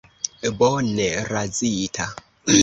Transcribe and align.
Bone 0.61 1.05
razita. 1.27 2.07